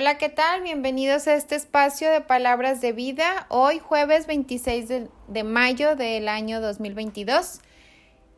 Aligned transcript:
Hola, 0.00 0.16
¿qué 0.16 0.28
tal? 0.28 0.62
Bienvenidos 0.62 1.26
a 1.26 1.34
este 1.34 1.56
espacio 1.56 2.08
de 2.08 2.20
Palabras 2.20 2.80
de 2.80 2.92
Vida. 2.92 3.46
Hoy 3.48 3.80
jueves 3.80 4.28
26 4.28 4.88
de, 5.26 5.42
mayo 5.42 5.96
del 5.96 6.28
año 6.28 6.60
2022. 6.60 7.58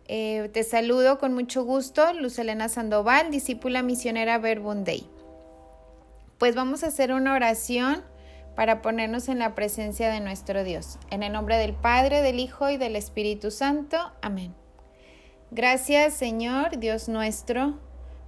Eh, 0.09 0.49
te 0.55 0.63
saludo 0.65 1.19
con 1.19 1.35
mucho 1.35 1.63
gusto, 1.63 2.15
Luz 2.15 2.39
Elena 2.39 2.71
Sandoval, 2.71 3.31
discípula 3.31 3.83
misionera 3.83 4.39
Verbum 4.39 4.85
Day. 4.85 5.07
Pues 6.39 6.55
vamos 6.55 6.83
a 6.83 6.87
hacer 6.87 7.13
una 7.13 7.35
oración 7.35 8.05
para 8.57 8.81
ponernos 8.81 9.29
en 9.29 9.39
la 9.39 9.55
presencia 9.55 10.11
de 10.11 10.21
nuestro 10.21 10.65
Dios. 10.65 10.99
En 11.11 11.23
el 11.23 11.35
nombre 11.35 11.59
del 11.59 11.75
Padre, 11.75 12.23
del 12.23 12.41
Hijo 12.41 12.71
y 12.71 12.79
del 12.79 12.97
Espíritu 12.97 13.51
Santo. 13.51 13.99
Amén. 14.23 14.55
Gracias, 15.51 16.15
Señor, 16.15 16.79
Dios 16.79 17.11
nuestro, 17.11 17.79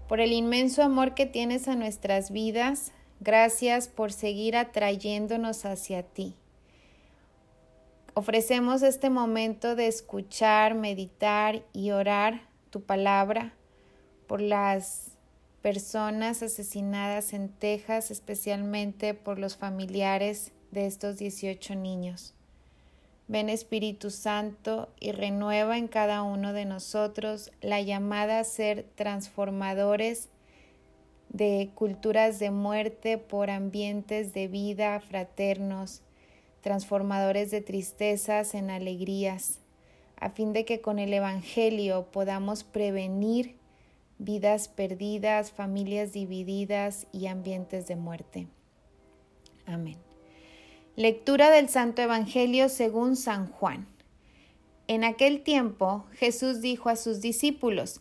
por 0.07 0.21
el 0.21 0.33
inmenso 0.33 0.83
amor 0.83 1.15
que 1.15 1.25
tienes 1.25 1.67
a 1.67 1.77
nuestras 1.77 2.31
vidas 2.31 2.93
Gracias 3.25 3.87
por 3.87 4.13
seguir 4.13 4.57
atrayéndonos 4.57 5.65
hacia 5.65 6.03
ti. 6.03 6.35
Ofrecemos 8.15 8.83
este 8.83 9.11
momento 9.11 9.77
de 9.77 9.87
escuchar, 9.87 10.75
meditar 10.75 11.63
y 11.73 11.93
orar 11.93 12.43
tu 12.71 12.83
palabra 12.83 13.55
por 14.27 14.41
las 14.41 15.13
personas 15.63 16.43
asesinadas 16.43 17.33
en 17.33 17.49
Texas, 17.49 18.11
especialmente 18.11 19.15
por 19.15 19.39
los 19.39 19.57
familiares 19.57 20.51
de 20.73 20.87
estos 20.87 21.17
18 21.17 21.77
niños. 21.77 22.35
Ven 23.29 23.51
Espíritu 23.51 24.11
Santo 24.11 24.89
y 24.99 25.13
renueva 25.13 25.79
en 25.79 25.87
cada 25.87 26.25
uno 26.25 26.53
de 26.53 26.65
nosotros 26.65 27.53
la 27.61 27.81
llamada 27.81 28.41
a 28.41 28.45
ser 28.45 28.85
transformadores 28.97 30.29
de 31.33 31.71
culturas 31.75 32.39
de 32.39 32.51
muerte 32.51 33.17
por 33.17 33.51
ambientes 33.51 34.35
de 34.35 34.49
vida 34.49 35.01
fraternos, 35.01 36.03
transformadores 36.61 37.51
de 37.51 37.63
tristezas 37.63 38.55
en 38.55 38.71
alegrías, 38.71 39.59
a 40.17 40.31
fin 40.31 40.53
de 40.53 40.65
que 40.65 40.81
con 40.81 40.99
el 40.99 41.13
Evangelio 41.13 42.07
podamos 42.13 42.65
prevenir 42.65 43.57
vidas 44.19 44.69
perdidas, 44.69 45.51
familias 45.51 46.13
divididas 46.13 47.07
y 47.13 47.27
ambientes 47.27 47.89
de 47.89 47.97
muerte. 47.97 48.47
Amén. 49.67 49.97
Lectura 50.97 51.51
del 51.51 51.71
Santo 51.71 52.03
Evangelio 52.03 52.69
según 52.69 53.17
San 53.17 53.49
Juan. 53.49 53.89
En 54.87 55.03
aquel 55.03 55.43
tiempo 55.43 56.05
Jesús 56.13 56.61
dijo 56.61 56.91
a 56.91 56.97
sus 56.97 57.23
discípulos, 57.23 58.01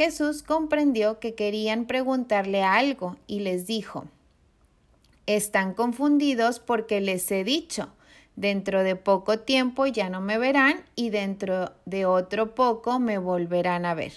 Jesús 0.00 0.42
comprendió 0.42 1.18
que 1.18 1.34
querían 1.34 1.84
preguntarle 1.84 2.62
algo 2.62 3.18
y 3.26 3.40
les 3.40 3.66
dijo, 3.66 4.06
Están 5.26 5.74
confundidos 5.74 6.58
porque 6.58 7.02
les 7.02 7.30
he 7.30 7.44
dicho, 7.44 7.92
dentro 8.34 8.82
de 8.82 8.96
poco 8.96 9.40
tiempo 9.40 9.86
ya 9.86 10.08
no 10.08 10.22
me 10.22 10.38
verán 10.38 10.86
y 10.96 11.10
dentro 11.10 11.74
de 11.84 12.06
otro 12.06 12.54
poco 12.54 12.98
me 12.98 13.18
volverán 13.18 13.84
a 13.84 13.92
ver. 13.92 14.14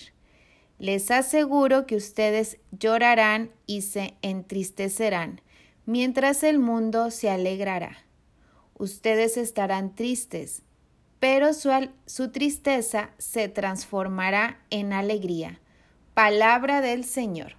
Les 0.79 1.11
aseguro 1.11 1.85
que 1.85 1.97
ustedes 1.97 2.59
llorarán 2.71 3.51
y 3.65 3.81
se 3.81 4.13
entristecerán, 4.21 5.41
mientras 5.85 6.43
el 6.43 6.59
mundo 6.59 7.11
se 7.11 7.29
alegrará. 7.29 7.97
Ustedes 8.75 9.35
estarán 9.35 9.95
tristes, 9.95 10.61
pero 11.19 11.53
su, 11.53 11.71
su 12.05 12.31
tristeza 12.31 13.09
se 13.17 13.49
transformará 13.49 14.61
en 14.69 14.93
alegría 14.93 15.59
Palabra 16.13 16.81
del 16.81 17.05
Señor. 17.05 17.55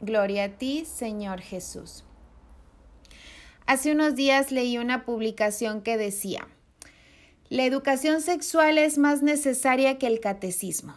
Gloria 0.00 0.44
a 0.44 0.48
ti, 0.48 0.86
Señor 0.86 1.42
Jesús. 1.42 2.04
Hace 3.66 3.92
unos 3.92 4.14
días 4.14 4.50
leí 4.50 4.78
una 4.78 5.04
publicación 5.04 5.82
que 5.82 5.98
decía, 5.98 6.48
la 7.50 7.66
educación 7.66 8.22
sexual 8.22 8.78
es 8.78 8.96
más 8.96 9.22
necesaria 9.22 9.98
que 9.98 10.06
el 10.06 10.20
catecismo. 10.20 10.94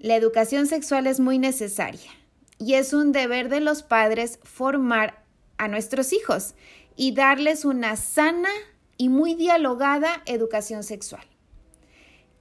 La 0.00 0.16
educación 0.16 0.66
sexual 0.66 1.06
es 1.06 1.20
muy 1.20 1.38
necesaria 1.38 2.10
y 2.58 2.74
es 2.74 2.92
un 2.92 3.12
deber 3.12 3.48
de 3.48 3.60
los 3.60 3.84
padres 3.84 4.40
formar 4.42 5.22
a 5.56 5.68
nuestros 5.68 6.12
hijos 6.12 6.56
y 6.96 7.12
darles 7.12 7.64
una 7.64 7.94
sana 7.94 8.50
y 8.96 9.08
muy 9.08 9.34
dialogada 9.36 10.20
educación 10.26 10.82
sexual. 10.82 11.22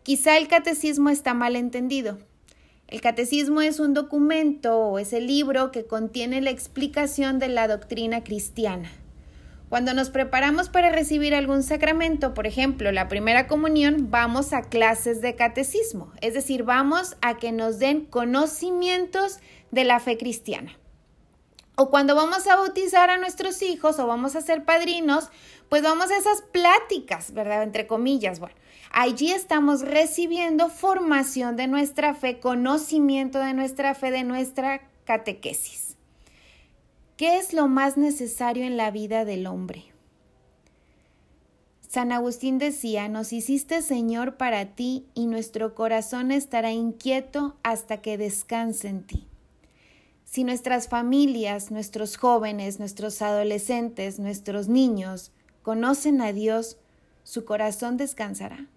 Quizá 0.01 0.35
el 0.39 0.47
catecismo 0.47 1.11
está 1.11 1.35
mal 1.35 1.55
entendido, 1.55 2.17
el 2.89 3.01
catecismo 3.01 3.61
es 3.61 3.79
un 3.79 3.93
documento 3.93 4.75
o 4.79 4.97
es 4.97 5.13
el 5.13 5.27
libro 5.27 5.71
que 5.71 5.85
contiene 5.85 6.41
la 6.41 6.49
explicación 6.49 7.37
de 7.37 7.47
la 7.47 7.67
doctrina 7.67 8.23
cristiana. 8.23 8.89
Cuando 9.69 9.93
nos 9.93 10.09
preparamos 10.09 10.69
para 10.69 10.89
recibir 10.89 11.35
algún 11.35 11.61
sacramento, 11.61 12.33
por 12.33 12.47
ejemplo, 12.47 12.91
la 12.91 13.07
primera 13.07 13.45
comunión, 13.45 14.09
vamos 14.09 14.53
a 14.53 14.63
clases 14.63 15.21
de 15.21 15.35
catecismo, 15.35 16.11
es 16.21 16.33
decir, 16.33 16.63
vamos 16.63 17.15
a 17.21 17.37
que 17.37 17.51
nos 17.51 17.77
den 17.77 18.05
conocimientos 18.05 19.37
de 19.69 19.83
la 19.83 19.99
fe 19.99 20.17
cristiana. 20.17 20.78
O 21.81 21.89
cuando 21.89 22.13
vamos 22.13 22.45
a 22.45 22.57
bautizar 22.57 23.09
a 23.09 23.17
nuestros 23.17 23.61
hijos 23.61 23.99
o 23.99 24.05
vamos 24.05 24.35
a 24.35 24.41
ser 24.41 24.65
padrinos, 24.65 25.29
pues 25.69 25.81
vamos 25.81 26.11
a 26.11 26.17
esas 26.17 26.41
pláticas, 26.41 27.31
¿verdad? 27.31 27.63
Entre 27.63 27.87
comillas, 27.87 28.41
bueno. 28.41 28.53
Allí 28.91 29.31
estamos 29.31 29.83
recibiendo 29.83 30.67
formación 30.67 31.55
de 31.55 31.67
nuestra 31.67 32.13
fe, 32.15 32.41
conocimiento 32.41 33.39
de 33.39 33.53
nuestra 33.53 33.95
fe, 33.95 34.11
de 34.11 34.25
nuestra 34.25 34.89
catequesis. 35.05 35.95
¿Qué 37.15 37.37
es 37.37 37.53
lo 37.53 37.69
más 37.69 37.95
necesario 37.95 38.65
en 38.65 38.75
la 38.75 38.91
vida 38.91 39.23
del 39.23 39.47
hombre? 39.47 39.85
San 41.87 42.11
Agustín 42.11 42.57
decía, 42.57 43.07
nos 43.07 43.31
hiciste 43.31 43.81
Señor 43.81 44.35
para 44.35 44.65
ti 44.75 45.05
y 45.13 45.27
nuestro 45.27 45.75
corazón 45.75 46.33
estará 46.33 46.73
inquieto 46.73 47.55
hasta 47.63 48.01
que 48.01 48.17
descanse 48.17 48.89
en 48.89 49.03
ti. 49.03 49.28
Si 50.29 50.43
nuestras 50.43 50.87
familias, 50.87 51.71
nuestros 51.71 52.15
jóvenes, 52.15 52.77
nuestros 52.77 53.19
adolescentes, 53.23 54.19
nuestros 54.19 54.67
niños 54.67 55.31
conocen 55.63 56.21
a 56.21 56.33
Dios, 56.33 56.77
su 57.23 57.45
corazón 57.45 57.97
descansará. 57.97 58.67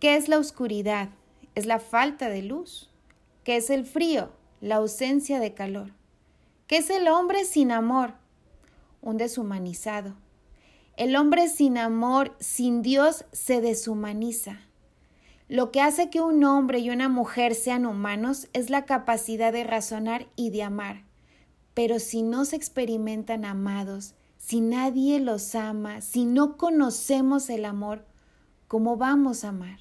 ¿Qué 0.00 0.16
es 0.16 0.28
la 0.28 0.38
oscuridad? 0.38 1.08
Es 1.54 1.64
la 1.64 1.78
falta 1.78 2.28
de 2.28 2.42
luz. 2.42 2.90
¿Qué 3.44 3.56
es 3.56 3.70
el 3.70 3.86
frío? 3.86 4.28
La 4.60 4.76
ausencia 4.76 5.40
de 5.40 5.54
calor. 5.54 5.94
¿Qué 6.66 6.76
es 6.76 6.90
el 6.90 7.08
hombre 7.08 7.46
sin 7.46 7.72
amor? 7.72 8.12
Un 9.00 9.16
deshumanizado. 9.16 10.14
El 10.98 11.16
hombre 11.16 11.48
sin 11.48 11.78
amor, 11.78 12.36
sin 12.40 12.82
Dios, 12.82 13.24
se 13.32 13.62
deshumaniza. 13.62 14.60
Lo 15.48 15.70
que 15.70 15.82
hace 15.82 16.08
que 16.08 16.22
un 16.22 16.42
hombre 16.44 16.78
y 16.78 16.88
una 16.88 17.10
mujer 17.10 17.54
sean 17.54 17.84
humanos 17.84 18.48
es 18.54 18.70
la 18.70 18.86
capacidad 18.86 19.52
de 19.52 19.64
razonar 19.64 20.26
y 20.36 20.50
de 20.50 20.62
amar. 20.62 21.02
Pero 21.74 21.98
si 21.98 22.22
no 22.22 22.46
se 22.46 22.56
experimentan 22.56 23.44
amados, 23.44 24.14
si 24.38 24.60
nadie 24.60 25.20
los 25.20 25.54
ama, 25.54 26.00
si 26.00 26.24
no 26.24 26.56
conocemos 26.56 27.50
el 27.50 27.66
amor, 27.66 28.06
¿cómo 28.68 28.96
vamos 28.96 29.44
a 29.44 29.48
amar? 29.48 29.78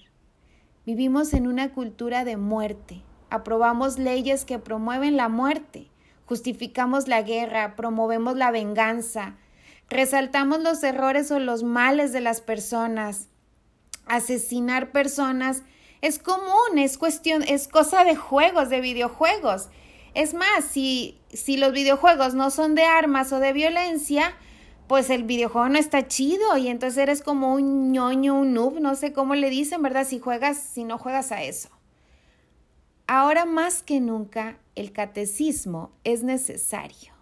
Vivimos 0.85 1.33
en 1.33 1.47
una 1.47 1.73
cultura 1.73 2.25
de 2.25 2.35
muerte. 2.35 3.01
Aprobamos 3.29 3.97
leyes 3.97 4.43
que 4.43 4.59
promueven 4.59 5.15
la 5.15 5.29
muerte. 5.29 5.88
Justificamos 6.25 7.07
la 7.07 7.21
guerra, 7.21 7.75
promovemos 7.75 8.35
la 8.35 8.51
venganza, 8.51 9.38
resaltamos 9.89 10.61
los 10.61 10.83
errores 10.83 11.31
o 11.31 11.39
los 11.39 11.63
males 11.63 12.11
de 12.11 12.21
las 12.21 12.41
personas. 12.41 13.29
Asesinar 14.05 14.91
personas 14.91 15.63
es 16.01 16.19
común, 16.19 16.77
es 16.77 16.97
cuestión, 16.97 17.44
es 17.44 17.67
cosa 17.67 18.03
de 18.03 18.15
juegos, 18.15 18.69
de 18.69 18.81
videojuegos. 18.81 19.69
Es 20.13 20.33
más, 20.33 20.65
si, 20.69 21.17
si 21.29 21.57
los 21.57 21.71
videojuegos 21.71 22.33
no 22.33 22.51
son 22.51 22.75
de 22.75 22.83
armas 22.83 23.31
o 23.31 23.39
de 23.39 23.53
violencia, 23.53 24.35
pues 24.88 25.09
el 25.09 25.23
videojuego 25.23 25.69
no 25.69 25.79
está 25.79 26.07
chido 26.07 26.57
y 26.57 26.67
entonces 26.67 26.97
eres 26.97 27.21
como 27.21 27.53
un 27.53 27.91
ñoño, 27.91 28.38
un 28.38 28.53
noob, 28.53 28.79
no 28.79 28.95
sé 28.95 29.13
cómo 29.13 29.33
le 29.33 29.50
dicen, 29.50 29.81
¿verdad? 29.81 30.05
Si 30.05 30.19
juegas, 30.19 30.57
si 30.57 30.83
no 30.83 30.97
juegas 30.97 31.31
a 31.31 31.41
eso. 31.41 31.69
Ahora 33.07 33.45
más 33.45 33.81
que 33.81 34.00
nunca 34.00 34.59
el 34.75 34.91
catecismo 34.91 35.91
es 36.03 36.23
necesario. 36.23 37.13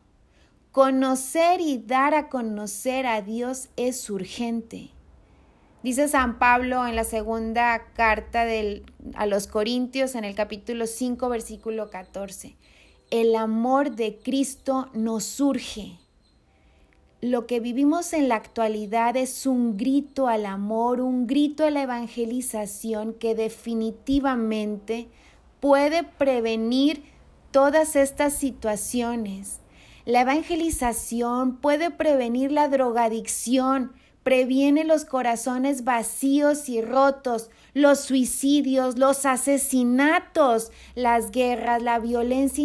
Conocer 0.71 1.61
y 1.61 1.77
dar 1.77 2.15
a 2.15 2.29
conocer 2.29 3.05
a 3.05 3.21
Dios 3.21 3.69
es 3.75 4.09
urgente. 4.09 4.91
Dice 5.83 6.07
San 6.07 6.37
Pablo 6.37 6.85
en 6.85 6.95
la 6.95 7.03
segunda 7.03 7.87
carta 7.95 8.45
a 9.15 9.25
los 9.25 9.47
Corintios 9.47 10.13
en 10.13 10.25
el 10.25 10.35
capítulo 10.35 10.85
5 10.85 11.27
versículo 11.27 11.89
14. 11.89 12.55
El 13.09 13.35
amor 13.35 13.95
de 13.95 14.19
Cristo 14.19 14.89
nos 14.93 15.23
surge. 15.23 15.97
Lo 17.19 17.47
que 17.47 17.59
vivimos 17.59 18.13
en 18.13 18.29
la 18.29 18.35
actualidad 18.35 19.17
es 19.17 19.47
un 19.47 19.75
grito 19.75 20.27
al 20.27 20.45
amor, 20.45 21.01
un 21.01 21.25
grito 21.25 21.65
a 21.65 21.71
la 21.71 21.81
evangelización 21.81 23.15
que 23.15 23.33
definitivamente 23.33 25.07
puede 25.59 26.03
prevenir 26.03 27.01
todas 27.49 27.95
estas 27.95 28.33
situaciones. 28.33 29.61
La 30.05 30.21
evangelización 30.21 31.57
puede 31.57 31.89
prevenir 31.89 32.51
la 32.51 32.67
drogadicción, 32.67 33.93
previene 34.23 34.83
los 34.83 35.05
corazones 35.05 35.83
vacíos 35.83 36.69
y 36.69 36.81
rotos, 36.81 37.49
los 37.73 38.01
suicidios, 38.01 38.97
los 38.97 39.25
asesinatos, 39.25 40.71
las 40.95 41.31
guerras, 41.31 41.81
la 41.81 41.99
violencia 41.99 42.63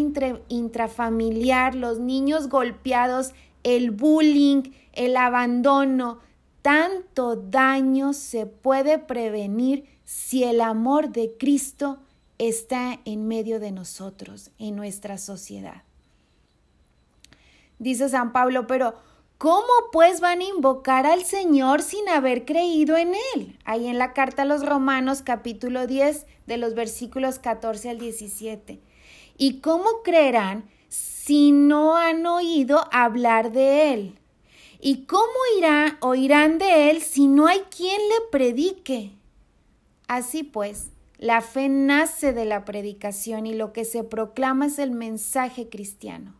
intrafamiliar, 0.49 1.75
los 1.75 1.99
niños 1.99 2.49
golpeados, 2.49 3.33
el 3.63 3.91
bullying, 3.91 4.73
el 4.93 5.17
abandono. 5.17 6.19
Tanto 6.63 7.37
daño 7.37 8.13
se 8.13 8.47
puede 8.47 8.99
prevenir 8.99 9.85
si 10.05 10.45
el 10.45 10.61
amor 10.61 11.11
de 11.11 11.35
Cristo 11.39 11.99
está 12.39 13.01
en 13.05 13.29
medio 13.29 13.61
de 13.61 13.73
nosotros, 13.73 14.51
en 14.59 14.77
nuestra 14.77 15.17
sociedad. 15.17 15.83
Dice 17.79 18.09
San 18.09 18.33
Pablo, 18.33 18.67
pero 18.67 18.95
¿cómo 19.39 19.67
pues 19.93 20.21
van 20.21 20.41
a 20.41 20.45
invocar 20.45 21.07
al 21.07 21.25
Señor 21.25 21.83
sin 21.83 22.09
haber 22.09 22.45
creído 22.45 22.97
en 22.97 23.15
Él? 23.35 23.59
Ahí 23.65 23.87
en 23.87 23.99
la 23.99 24.13
carta 24.13 24.43
a 24.43 24.47
los 24.47 24.65
Romanos 24.65 25.23
capítulo 25.23 25.87
10 25.87 26.27
de 26.47 26.57
los 26.57 26.75
versículos 26.75 27.39
14 27.39 27.91
al 27.91 27.99
17. 27.99 28.81
¿Y 29.37 29.61
cómo 29.61 30.03
creerán 30.03 30.69
si 30.89 31.53
no 31.53 31.97
han 31.97 32.25
oído 32.27 32.89
hablar 32.93 33.53
de 33.53 33.93
Él? 33.93 34.19
¿Y 34.81 35.05
cómo 35.05 35.27
irá, 35.59 35.99
oirán 36.01 36.59
de 36.59 36.91
Él 36.91 37.03
si 37.03 37.27
no 37.27 37.47
hay 37.47 37.61
quien 37.75 38.01
le 38.09 38.29
predique? 38.31 39.13
Así 40.07 40.43
pues, 40.43 40.91
la 41.19 41.41
fe 41.41 41.69
nace 41.69 42.33
de 42.33 42.45
la 42.45 42.65
predicación 42.65 43.47
y 43.47 43.55
lo 43.55 43.73
que 43.73 43.85
se 43.85 44.05
proclama 44.05 44.67
es 44.67 44.79
el 44.79 44.93
mensaje 44.93 45.69
cristiano. 45.69 46.35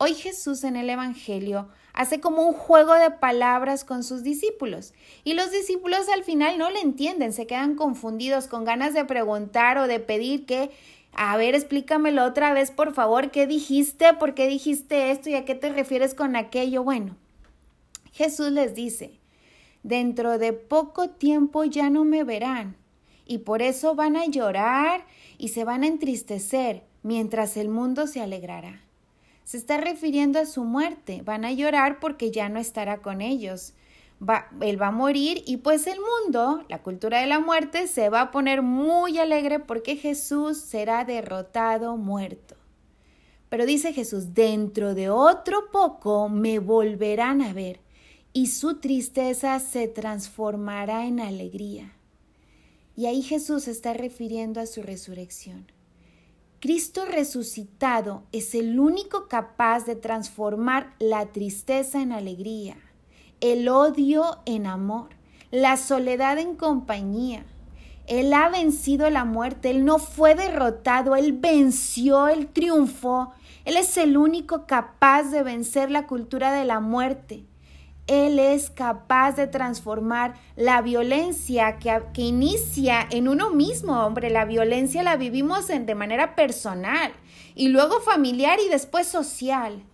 Hoy 0.00 0.14
Jesús 0.14 0.62
en 0.62 0.76
el 0.76 0.88
Evangelio 0.90 1.66
hace 1.92 2.20
como 2.20 2.46
un 2.46 2.52
juego 2.52 2.94
de 2.94 3.10
palabras 3.10 3.84
con 3.84 4.04
sus 4.04 4.22
discípulos 4.22 4.94
y 5.24 5.34
los 5.34 5.50
discípulos 5.50 6.08
al 6.14 6.22
final 6.22 6.56
no 6.56 6.70
le 6.70 6.78
entienden, 6.78 7.32
se 7.32 7.48
quedan 7.48 7.74
confundidos 7.74 8.46
con 8.46 8.64
ganas 8.64 8.94
de 8.94 9.04
preguntar 9.04 9.76
o 9.76 9.88
de 9.88 9.98
pedir 9.98 10.46
que, 10.46 10.70
a 11.12 11.36
ver, 11.36 11.56
explícamelo 11.56 12.24
otra 12.24 12.52
vez 12.52 12.70
por 12.70 12.94
favor, 12.94 13.32
¿qué 13.32 13.48
dijiste? 13.48 14.14
¿Por 14.14 14.34
qué 14.34 14.46
dijiste 14.46 15.10
esto? 15.10 15.30
¿Y 15.30 15.34
a 15.34 15.44
qué 15.44 15.56
te 15.56 15.68
refieres 15.70 16.14
con 16.14 16.36
aquello? 16.36 16.84
Bueno, 16.84 17.16
Jesús 18.12 18.52
les 18.52 18.76
dice, 18.76 19.18
dentro 19.82 20.38
de 20.38 20.52
poco 20.52 21.10
tiempo 21.10 21.64
ya 21.64 21.90
no 21.90 22.04
me 22.04 22.22
verán 22.22 22.76
y 23.26 23.38
por 23.38 23.62
eso 23.62 23.96
van 23.96 24.16
a 24.16 24.26
llorar 24.26 25.06
y 25.38 25.48
se 25.48 25.64
van 25.64 25.82
a 25.82 25.88
entristecer 25.88 26.84
mientras 27.02 27.56
el 27.56 27.68
mundo 27.68 28.06
se 28.06 28.20
alegrará. 28.20 28.87
Se 29.48 29.56
está 29.56 29.78
refiriendo 29.78 30.38
a 30.38 30.44
su 30.44 30.62
muerte. 30.62 31.22
Van 31.24 31.46
a 31.46 31.52
llorar 31.52 32.00
porque 32.00 32.30
ya 32.30 32.50
no 32.50 32.60
estará 32.60 33.00
con 33.00 33.22
ellos. 33.22 33.72
Va, 34.22 34.46
él 34.60 34.78
va 34.78 34.88
a 34.88 34.90
morir 34.90 35.42
y 35.46 35.56
pues 35.56 35.86
el 35.86 35.96
mundo, 36.00 36.66
la 36.68 36.82
cultura 36.82 37.20
de 37.20 37.28
la 37.28 37.40
muerte, 37.40 37.86
se 37.86 38.10
va 38.10 38.20
a 38.20 38.30
poner 38.30 38.60
muy 38.60 39.16
alegre 39.16 39.58
porque 39.58 39.96
Jesús 39.96 40.58
será 40.58 41.06
derrotado, 41.06 41.96
muerto. 41.96 42.56
Pero 43.48 43.64
dice 43.64 43.94
Jesús, 43.94 44.34
dentro 44.34 44.94
de 44.94 45.08
otro 45.08 45.70
poco 45.72 46.28
me 46.28 46.58
volverán 46.58 47.40
a 47.40 47.54
ver 47.54 47.80
y 48.34 48.48
su 48.48 48.80
tristeza 48.80 49.58
se 49.60 49.88
transformará 49.88 51.06
en 51.06 51.20
alegría. 51.20 51.94
Y 52.96 53.06
ahí 53.06 53.22
Jesús 53.22 53.66
está 53.66 53.94
refiriendo 53.94 54.60
a 54.60 54.66
su 54.66 54.82
resurrección. 54.82 55.77
Cristo 56.60 57.04
resucitado 57.04 58.24
es 58.32 58.52
el 58.56 58.80
único 58.80 59.28
capaz 59.28 59.84
de 59.86 59.94
transformar 59.94 60.92
la 60.98 61.26
tristeza 61.26 62.02
en 62.02 62.10
alegría, 62.10 62.76
el 63.40 63.68
odio 63.68 64.38
en 64.44 64.66
amor, 64.66 65.10
la 65.52 65.76
soledad 65.76 66.36
en 66.38 66.56
compañía. 66.56 67.46
Él 68.08 68.34
ha 68.34 68.48
vencido 68.48 69.08
la 69.08 69.24
muerte, 69.24 69.70
Él 69.70 69.84
no 69.84 70.00
fue 70.00 70.34
derrotado, 70.34 71.14
Él 71.14 71.32
venció, 71.34 72.26
Él 72.26 72.48
triunfó. 72.48 73.32
Él 73.64 73.76
es 73.76 73.96
el 73.96 74.16
único 74.16 74.66
capaz 74.66 75.30
de 75.30 75.44
vencer 75.44 75.92
la 75.92 76.08
cultura 76.08 76.52
de 76.52 76.64
la 76.64 76.80
muerte. 76.80 77.44
Él 78.08 78.38
es 78.38 78.70
capaz 78.70 79.36
de 79.36 79.46
transformar 79.46 80.34
la 80.56 80.80
violencia 80.80 81.78
que, 81.78 82.02
que, 82.14 82.22
inicia 82.22 83.06
en 83.10 83.28
uno 83.28 83.50
mismo, 83.50 84.04
hombre. 84.04 84.30
La 84.30 84.46
violencia 84.46 85.02
la 85.02 85.16
vivimos 85.16 85.68
de 85.68 85.94
manera 85.94 86.34
personal 86.34 87.12
y 87.54 87.68
luego 87.68 88.00
familiar 88.00 88.58
y 88.66 88.70
después 88.70 89.06
social. 89.06 89.84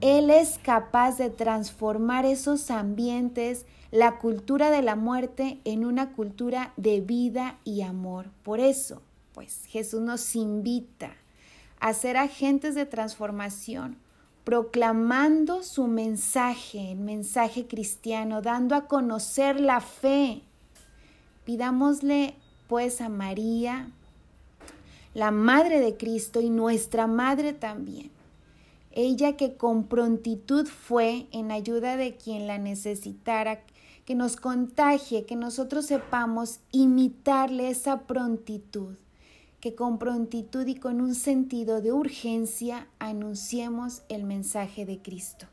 Él 0.00 0.30
es 0.30 0.58
capaz 0.58 1.18
de 1.18 1.28
transformar 1.28 2.24
esos 2.24 2.70
ambientes, 2.70 3.66
la 3.90 4.18
cultura 4.18 4.70
de 4.70 4.82
la 4.82 4.96
muerte, 4.96 5.60
en 5.64 5.84
una 5.84 6.12
cultura 6.12 6.72
de 6.78 7.02
vida 7.02 7.58
y 7.62 7.82
amor. 7.82 8.30
Por 8.42 8.58
eso, 8.58 9.02
pues 9.34 9.64
Jesús 9.66 10.00
nos 10.00 10.34
invita 10.34 11.12
a 11.78 11.92
ser 11.92 12.16
agentes 12.16 12.74
de 12.74 12.86
transformación 12.86 13.98
proclamando 14.44 15.62
su 15.62 15.86
mensaje, 15.86 16.92
el 16.92 16.98
mensaje 16.98 17.66
cristiano, 17.66 18.42
dando 18.42 18.74
a 18.74 18.86
conocer 18.86 19.60
la 19.60 19.80
fe. 19.80 20.42
Pidámosle 21.44 22.34
pues 22.68 23.00
a 23.00 23.08
María, 23.08 23.90
la 25.14 25.30
Madre 25.30 25.80
de 25.80 25.96
Cristo 25.96 26.40
y 26.40 26.50
nuestra 26.50 27.06
Madre 27.06 27.52
también. 27.52 28.10
Ella 28.90 29.36
que 29.36 29.56
con 29.56 29.84
prontitud 29.84 30.66
fue 30.66 31.26
en 31.32 31.50
ayuda 31.50 31.96
de 31.96 32.16
quien 32.16 32.46
la 32.46 32.58
necesitara, 32.58 33.60
que 34.04 34.14
nos 34.14 34.36
contagie, 34.36 35.24
que 35.24 35.36
nosotros 35.36 35.86
sepamos 35.86 36.60
imitarle 36.72 37.70
esa 37.70 38.00
prontitud 38.02 38.96
que 39.62 39.76
con 39.76 40.00
prontitud 40.00 40.66
y 40.66 40.74
con 40.74 41.00
un 41.00 41.14
sentido 41.14 41.80
de 41.80 41.92
urgencia 41.92 42.88
anunciemos 42.98 44.02
el 44.08 44.24
mensaje 44.24 44.84
de 44.84 45.00
Cristo. 45.00 45.46